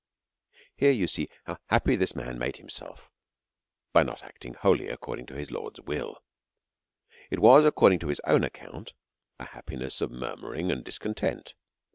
Here 0.75 0.89
you 0.89 1.05
see 1.05 1.29
how 1.43 1.59
happy 1.69 1.95
this 1.95 2.15
man 2.15 2.39
made 2.39 2.57
himself 2.57 3.11
by 3.93 4.01
not 4.01 4.23
acting 4.23 4.55
wholly 4.55 4.87
according 4.87 5.27
to 5.27 5.35
the 5.35 5.45
Lord's 5.53 5.79
will, 5.79 6.23
it 7.29 7.37
was, 7.37 7.65
according 7.65 7.99
to 7.99 8.07
his 8.07 8.19
own 8.21 8.43
account, 8.43 8.95
a 9.37 9.45
happiness 9.45 10.01
of 10.01 10.09
murmuring 10.09 10.71
and 10.71 10.83
discontent. 10.83 11.53